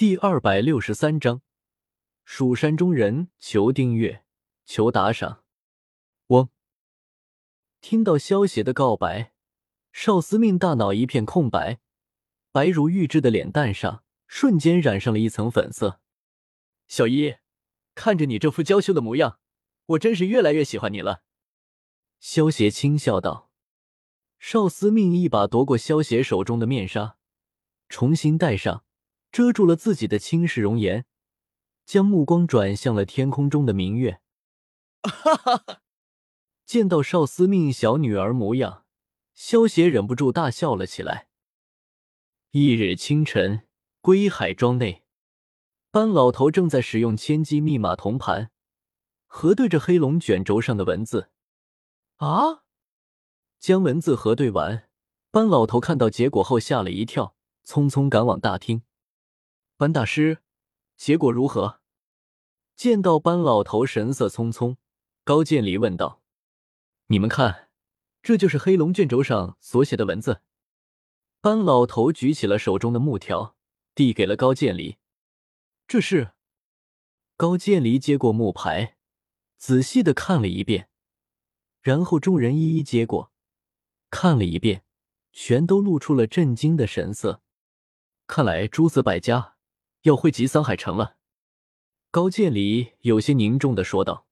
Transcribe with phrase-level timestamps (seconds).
[0.00, 1.42] 第二百六十三章，
[2.24, 4.24] 蜀山中人求订阅，
[4.64, 5.44] 求打赏。
[6.28, 6.48] 嗡！
[7.82, 9.34] 听到萧邪的告白，
[9.92, 11.80] 少司命大脑一片空白，
[12.50, 16.00] 白如玉质的脸蛋上瞬间染上了一层粉色。
[16.88, 17.34] 小一，
[17.94, 19.38] 看着你这副娇羞的模样，
[19.84, 21.24] 我真是越来越喜欢你了。
[22.18, 23.50] 萧邪轻笑道。
[24.38, 27.18] 少司命一把夺过萧邪手中的面纱，
[27.90, 28.86] 重新戴上。
[29.32, 31.06] 遮住了自己的倾世容颜，
[31.84, 34.20] 将目光转向了天空中的明月。
[35.02, 35.82] 哈哈哈！
[36.66, 38.84] 见到少司命小女儿模样，
[39.34, 41.28] 萧邪忍不住大笑了起来。
[42.50, 43.66] 一日清晨，
[44.00, 45.04] 归海庄内，
[45.90, 48.50] 班老头正在使用千机密码铜盘
[49.26, 51.30] 核对着黑龙卷轴上的文字。
[52.16, 52.64] 啊！
[53.58, 54.88] 将文字核对完，
[55.30, 58.82] 班老头看到结果后吓了一跳，匆匆赶往大厅。
[59.80, 60.42] 班大师，
[60.98, 61.80] 结果如何？
[62.76, 64.76] 见到班老头神色匆匆，
[65.24, 66.20] 高渐离问道
[67.08, 67.70] ：“你们看，
[68.20, 70.42] 这就是黑龙卷轴上所写的文字。”
[71.40, 73.56] 班老头举起了手中的木条，
[73.94, 74.98] 递给了高渐离。
[75.88, 76.32] 这是
[77.38, 78.98] 高渐离接过木牌，
[79.56, 80.90] 仔细的看了一遍，
[81.80, 83.32] 然后众人一一接过，
[84.10, 84.84] 看了一遍，
[85.32, 87.40] 全都露出了震惊的神色。
[88.26, 89.56] 看来诸子百家。
[90.02, 91.16] 要汇集桑海城了，
[92.10, 94.26] 高渐离有些凝重的说道：“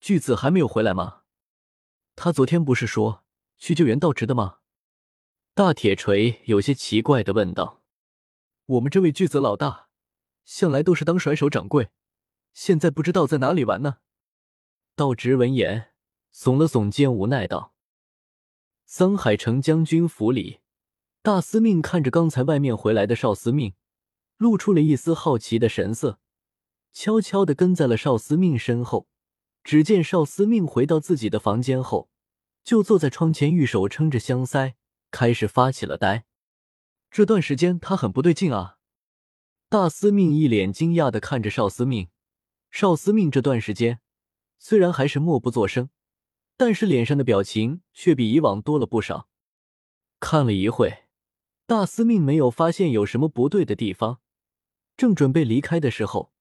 [0.00, 1.24] 巨子还没有回来吗？
[2.16, 3.22] 他昨天不是说
[3.58, 4.60] 去救援道直的吗？”
[5.52, 7.82] 大铁锤有些奇怪的问道
[8.64, 9.90] ：“我们这位巨子老大，
[10.46, 11.90] 向来都是当甩手掌柜，
[12.54, 13.98] 现在不知道在哪里玩呢？”
[14.96, 15.90] 道直闻言
[16.32, 17.74] 耸了耸肩，无奈道
[18.86, 20.60] ：“桑海城将军府里，
[21.20, 23.74] 大司命看着刚才外面回来的少司命。”
[24.38, 26.18] 露出了一丝好奇的神色，
[26.92, 29.06] 悄悄的跟在了少司命身后。
[29.64, 32.08] 只见少司命回到自己的房间后，
[32.64, 34.74] 就坐在窗前，玉手撑着香腮，
[35.10, 36.24] 开始发起了呆。
[37.10, 38.78] 这段时间他很不对劲啊！
[39.68, 42.08] 大司命一脸惊讶的看着少司命。
[42.70, 44.00] 少司命这段时间
[44.58, 45.90] 虽然还是默不作声，
[46.56, 49.28] 但是脸上的表情却比以往多了不少。
[50.20, 51.04] 看了一会，
[51.66, 54.20] 大司命没有发现有什么不对的地方。
[54.98, 56.32] 正准备离开的时候，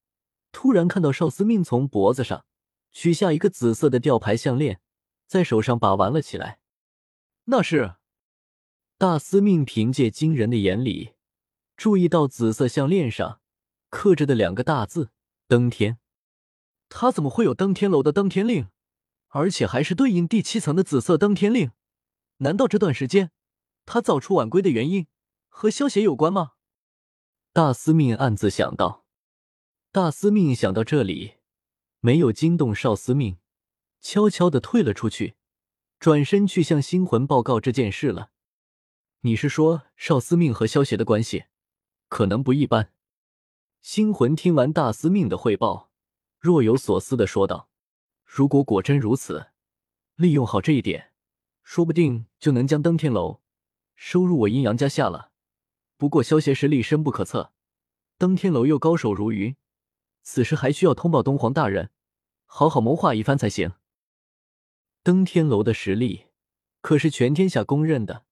[0.51, 2.45] 突然看到少司命从脖子上
[2.91, 4.81] 取下一个紫色的吊牌项链，
[5.27, 6.59] 在手上把玩了起来。
[7.45, 7.97] 那是
[8.97, 11.13] 大司命凭借惊人的眼力，
[11.77, 13.39] 注意到紫色项链上
[13.91, 15.11] 刻着的两个大字
[15.47, 15.99] “登天”。
[16.89, 18.69] 他怎么会有登天楼的登天令，
[19.27, 21.69] 而且还是对应第七层的紫色登天令？
[22.37, 23.29] 难道这段时间
[23.85, 25.05] 他早出晚归的原因
[25.47, 26.53] 和萧邪有关吗？
[27.57, 29.03] 大司命暗自想到，
[29.91, 31.37] 大司命想到这里，
[32.01, 33.39] 没有惊动少司命，
[33.99, 35.37] 悄悄的退了出去，
[35.99, 38.29] 转身去向星魂报告这件事了。
[39.21, 41.45] 你是说少司命和萧邪的关系
[42.09, 42.93] 可能不一般？
[43.81, 45.89] 星魂听完大司命的汇报，
[46.37, 47.69] 若有所思的说道
[48.23, 49.47] ：“如果果真如此，
[50.13, 51.11] 利用好这一点，
[51.63, 53.41] 说不定就能将登天楼
[53.95, 55.31] 收入我阴阳家下了。”
[55.97, 57.51] 不过萧邪实力深不可测，
[58.19, 59.55] 登天楼又高手如云，
[60.21, 61.89] 此时还需要通报东皇大人，
[62.45, 63.73] 好好谋划一番才行。
[65.01, 66.27] 登天楼的实力
[66.81, 68.25] 可是全天下公认的，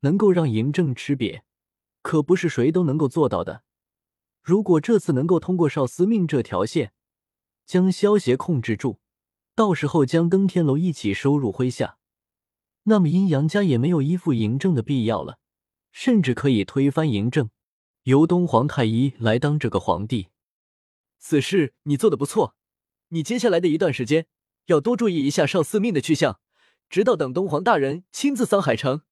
[0.00, 1.42] 能够让嬴政吃瘪，
[2.00, 3.62] 可不是谁都能够做到的。
[4.42, 6.94] 如果这次能够通过少司命这条线，
[7.66, 9.00] 将萧邪控制住，
[9.54, 11.98] 到时候将登天楼一起收入麾下，
[12.84, 15.40] 那么阴阳家也没有依附嬴政的必要了。
[15.96, 17.48] 甚至可以推翻嬴政，
[18.02, 20.28] 由东皇太一来当这个皇帝。
[21.18, 22.54] 此事你做的不错，
[23.08, 24.26] 你接下来的一段时间
[24.66, 26.38] 要多注意一下少司命的去向，
[26.90, 29.04] 直到等东皇大人亲自桑海城。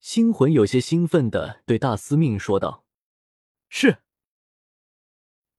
[0.00, 2.84] 星魂有些兴奋的对大司命说道
[3.70, 3.98] ：“是。”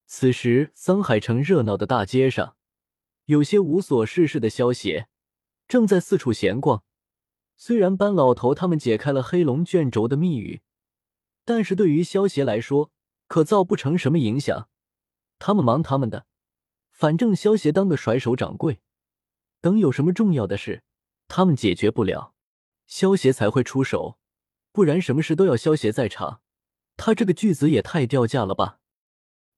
[0.04, 2.58] 此时桑海城热闹的大街上，
[3.24, 5.08] 有些无所事事的萧邪
[5.66, 6.84] 正在四处闲逛。
[7.56, 10.62] 虽然班老头他们解开了黑龙卷轴的密语，
[11.44, 12.90] 但是对于萧协来说，
[13.26, 14.68] 可造不成什么影响。
[15.38, 16.26] 他们忙他们的，
[16.90, 18.80] 反正萧协当个甩手掌柜，
[19.60, 20.82] 等有什么重要的事，
[21.28, 22.34] 他们解决不了，
[22.86, 24.18] 萧协才会出手，
[24.72, 26.40] 不然什么事都要萧协在场，
[26.96, 28.80] 他这个巨子也太掉价了吧！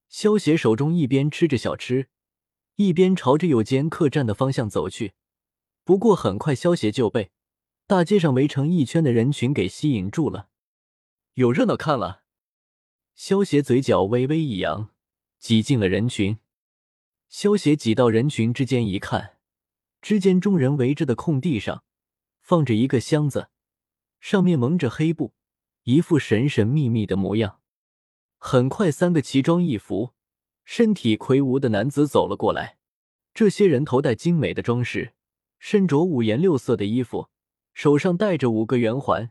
[0.09, 2.09] 萧协手中一边吃着小吃，
[2.77, 5.15] 一边朝着有间客栈的方向走去。
[5.85, 7.31] 不过很快，萧协就被。
[7.89, 10.49] 大街上围成一圈的人群给吸引住了，
[11.35, 12.25] 有热闹看了。
[13.15, 14.91] 萧协嘴角微微一扬，
[15.39, 16.39] 挤进了人群。
[17.29, 19.37] 萧协挤到人群之间一看，
[20.03, 21.85] 只见众人围着的空地上
[22.41, 23.51] 放着一个箱子，
[24.19, 25.35] 上面蒙着黑布，
[25.85, 27.61] 一副神神秘秘的模样。
[28.37, 30.13] 很快，三个奇装异服、
[30.65, 32.79] 身体魁梧的男子走了过来。
[33.33, 35.15] 这些人头戴精美的装饰，
[35.61, 37.29] 身着五颜六色的衣服，
[37.77, 39.31] 手上戴着五个圆环，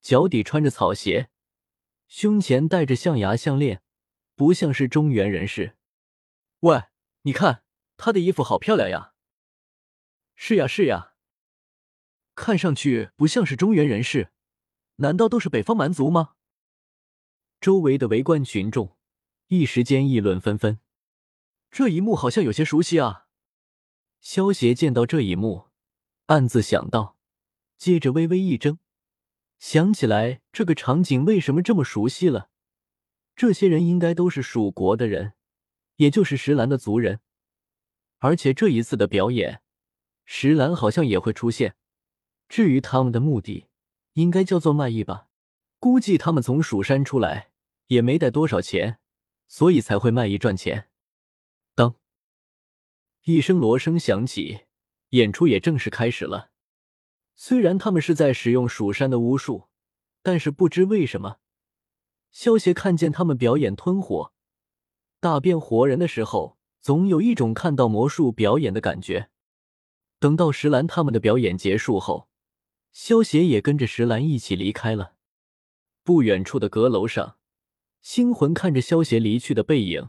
[0.00, 1.28] 脚底穿着草鞋，
[2.06, 3.82] 胸前戴着象牙项链，
[4.34, 5.76] 不像是中原人士。
[6.60, 6.84] 喂，
[7.24, 7.62] 你看
[7.98, 9.12] 他的衣服好漂亮呀！
[10.34, 11.12] 是呀，是呀，
[12.34, 14.32] 看上去不像是中原人士，
[14.96, 16.36] 难道都是北方蛮族吗？
[17.60, 18.96] 周围的围观群众
[19.48, 20.80] 一时间议论纷纷，
[21.70, 23.26] 这一幕好像有些熟悉啊！
[24.22, 25.68] 萧协见到这一幕，
[26.28, 27.17] 暗自想到，
[27.78, 28.78] 接着微微一怔，
[29.58, 32.50] 想起来这个场景为什么这么熟悉了？
[33.34, 35.32] 这些人应该都是蜀国的人，
[35.96, 37.20] 也就是石兰的族人，
[38.18, 39.62] 而且这一次的表演，
[40.26, 41.76] 石兰好像也会出现。
[42.48, 43.68] 至于他们的目的，
[44.14, 45.28] 应该叫做卖艺吧？
[45.78, 47.52] 估计他们从蜀山出来。
[47.88, 48.98] 也没带多少钱，
[49.46, 50.90] 所以才会卖艺赚钱。
[51.74, 51.94] 当
[53.22, 54.66] 一声锣声响起，
[55.12, 56.50] 演出也正式开始了。
[57.40, 59.68] 虽然他们是在使用蜀山的巫术，
[60.22, 61.36] 但是不知为什么，
[62.32, 64.32] 萧协看见他们表演吞火、
[65.20, 69.30] 大变活人的时候，总有一种看到魔术表演的感觉。
[70.18, 72.28] 等到石兰他们的表演结束后，
[72.90, 75.14] 萧协也跟着石兰一起离开了。
[76.02, 77.36] 不远处的阁楼上。
[78.02, 80.08] 星魂看着萧协离去的背影，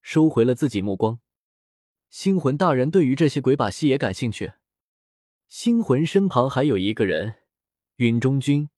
[0.00, 1.18] 收回了自己目光。
[2.08, 4.52] 星魂大人对于这些鬼把戏也感兴趣。
[5.48, 7.36] 星魂身旁还有一个人，
[7.96, 8.68] 云中君，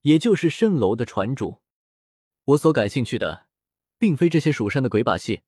[0.00, 1.62] 也就是蜃楼的船主。
[2.44, 3.46] 我所感兴趣的，
[3.98, 5.42] 并非这些蜀山的鬼把戏，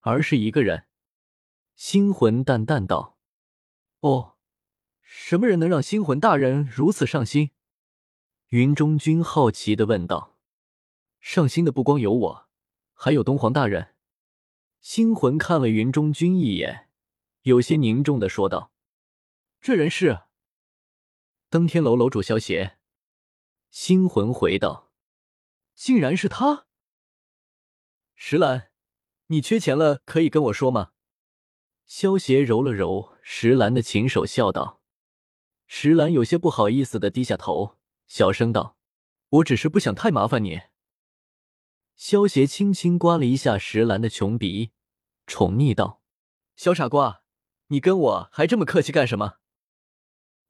[0.00, 0.86] 而是一个人。
[1.76, 3.16] 星魂淡淡道
[4.00, 4.34] ：“哦，
[5.00, 7.52] 什么人能让星魂大人如此上心？”
[8.50, 10.36] 云中君好奇的问道。
[11.20, 12.48] 上心的不光有我，
[12.92, 13.94] 还有东皇大人。
[14.80, 16.88] 星魂看了云中君一眼，
[17.42, 18.72] 有些凝重的说道
[19.60, 20.22] ：“这人是
[21.50, 22.78] 登天楼楼主萧邪。”
[23.70, 24.92] 星魂回道
[25.74, 26.66] ：“竟然是他！”
[28.16, 28.70] 石兰，
[29.26, 30.92] 你缺钱了，可以跟我说吗？
[31.84, 34.82] 萧邪揉了揉石兰的琴手，笑道。
[35.66, 38.78] 石兰有些不好意思的低下头，小声道
[39.28, 40.62] ：“我只是不想太麻烦你。”
[41.94, 44.72] 萧邪轻轻刮了一下石兰的穷鼻，
[45.26, 46.02] 宠溺道
[46.56, 47.22] ：“小傻瓜，
[47.66, 49.38] 你跟我还这么客气干什么？”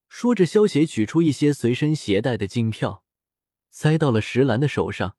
[0.08, 3.04] 说着，萧协取出一些随身携带的金票，
[3.70, 5.16] 塞到了石兰的手上。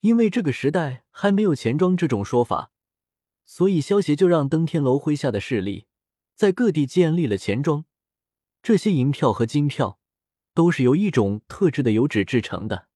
[0.00, 2.72] 因为这个时代还没有钱庄这种说法，
[3.44, 5.86] 所以萧协就让登天楼麾下的势力
[6.34, 7.84] 在各地建立了钱庄。
[8.62, 9.98] 这些银票和金票
[10.54, 12.88] 都是由一种特制的油纸制成的。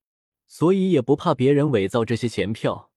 [0.46, 2.90] 所以也不怕别人伪造这些钱票，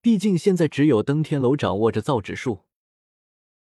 [0.00, 2.66] 毕竟现在只有登天楼掌握着造纸术。